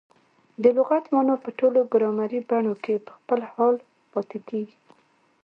[0.63, 3.75] د لغت مانا په ټولو ګرامري بڼو کښي په خپل حال
[4.11, 4.77] پاته کیږي.